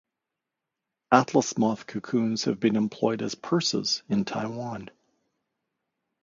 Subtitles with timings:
[1.11, 4.89] Atlas moth cocoons have been employed as purses in Taiwan.